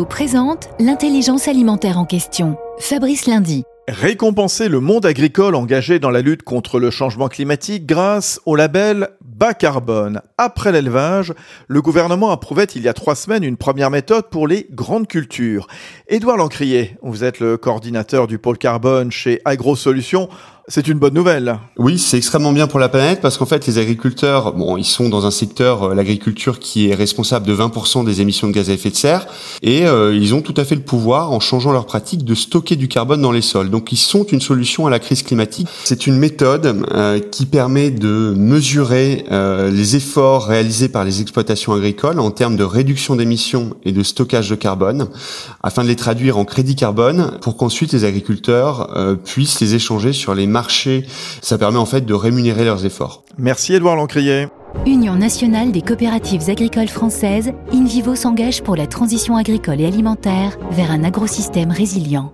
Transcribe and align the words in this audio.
Présente 0.00 0.70
l'intelligence 0.80 1.48
alimentaire 1.48 1.98
en 1.98 2.06
question. 2.06 2.56
Fabrice 2.78 3.26
Lundi. 3.26 3.64
Récompenser 3.88 4.68
le 4.68 4.80
monde 4.80 5.04
agricole 5.04 5.54
engagé 5.54 5.98
dans 5.98 6.10
la 6.10 6.22
lutte 6.22 6.42
contre 6.42 6.80
le 6.80 6.90
changement 6.90 7.28
climatique 7.28 7.84
grâce 7.84 8.40
au 8.46 8.56
label 8.56 9.10
bas 9.22 9.52
carbone. 9.52 10.22
Après 10.38 10.72
l'élevage, 10.72 11.34
le 11.68 11.82
gouvernement 11.82 12.30
approuvait 12.30 12.64
il 12.64 12.82
y 12.82 12.88
a 12.88 12.94
trois 12.94 13.14
semaines 13.14 13.44
une 13.44 13.58
première 13.58 13.90
méthode 13.90 14.30
pour 14.30 14.48
les 14.48 14.66
grandes 14.70 15.08
cultures. 15.08 15.66
Édouard 16.08 16.38
Lancrier, 16.38 16.96
vous 17.02 17.22
êtes 17.22 17.38
le 17.38 17.58
coordinateur 17.58 18.26
du 18.26 18.38
pôle 18.38 18.56
carbone 18.56 19.12
chez 19.12 19.40
AgroSolutions. 19.44 20.30
C'est 20.68 20.86
une 20.86 20.98
bonne 21.00 21.14
nouvelle. 21.14 21.58
Oui, 21.76 21.98
c'est 21.98 22.16
extrêmement 22.16 22.52
bien 22.52 22.68
pour 22.68 22.78
la 22.78 22.88
planète 22.88 23.20
parce 23.20 23.36
qu'en 23.36 23.46
fait, 23.46 23.66
les 23.66 23.78
agriculteurs, 23.78 24.52
bon, 24.52 24.76
ils 24.76 24.84
sont 24.84 25.08
dans 25.08 25.26
un 25.26 25.32
secteur, 25.32 25.82
euh, 25.82 25.94
l'agriculture, 25.94 26.60
qui 26.60 26.88
est 26.88 26.94
responsable 26.94 27.44
de 27.46 27.54
20% 27.54 28.04
des 28.04 28.20
émissions 28.20 28.46
de 28.46 28.52
gaz 28.52 28.70
à 28.70 28.74
effet 28.74 28.90
de 28.90 28.94
serre 28.94 29.26
et 29.62 29.86
euh, 29.86 30.14
ils 30.14 30.34
ont 30.34 30.40
tout 30.40 30.54
à 30.56 30.64
fait 30.64 30.76
le 30.76 30.82
pouvoir, 30.82 31.32
en 31.32 31.40
changeant 31.40 31.72
leurs 31.72 31.86
pratiques, 31.86 32.24
de 32.24 32.36
stocker 32.36 32.76
du 32.76 32.86
carbone 32.86 33.20
dans 33.20 33.32
les 33.32 33.42
sols. 33.42 33.70
Donc, 33.70 33.90
ils 33.90 33.96
sont 33.96 34.22
une 34.22 34.40
solution 34.40 34.86
à 34.86 34.90
la 34.90 35.00
crise 35.00 35.24
climatique. 35.24 35.66
C'est 35.82 36.06
une 36.06 36.16
méthode 36.16 36.84
euh, 36.92 37.18
qui 37.18 37.44
permet 37.44 37.90
de 37.90 38.32
mesurer 38.36 39.24
les 39.30 39.96
efforts 39.96 40.46
réalisés 40.46 40.88
par 40.88 41.04
les 41.04 41.20
exploitations 41.20 41.72
agricoles 41.72 42.20
en 42.20 42.30
termes 42.30 42.56
de 42.56 42.64
réduction 42.64 43.16
d'émissions 43.16 43.74
et 43.84 43.92
de 43.92 44.02
stockage 44.02 44.50
de 44.50 44.54
carbone 44.54 45.08
afin 45.62 45.82
de 45.82 45.88
les 45.88 45.96
traduire 45.96 46.38
en 46.38 46.44
crédit 46.44 46.76
carbone 46.76 47.38
pour 47.40 47.56
qu'ensuite 47.56 47.92
les 47.92 48.04
agriculteurs 48.04 49.18
puissent 49.24 49.60
les 49.60 49.74
échanger 49.74 50.12
sur 50.12 50.34
les 50.34 50.46
marché. 50.62 51.04
Ça 51.40 51.58
permet 51.58 51.78
en 51.78 51.86
fait 51.86 52.02
de 52.02 52.14
rémunérer 52.14 52.64
leurs 52.64 52.86
efforts. 52.86 53.24
Merci 53.36 53.74
Edouard 53.74 53.96
Lancrier. 53.96 54.46
Union 54.86 55.16
nationale 55.16 55.72
des 55.72 55.82
coopératives 55.82 56.48
agricoles 56.48 56.88
françaises, 56.88 57.52
InVivo 57.72 58.14
s'engage 58.14 58.62
pour 58.62 58.76
la 58.76 58.86
transition 58.86 59.36
agricole 59.36 59.80
et 59.80 59.86
alimentaire 59.86 60.56
vers 60.70 60.92
un 60.92 61.02
agrosystème 61.02 61.72
résilient. 61.72 62.32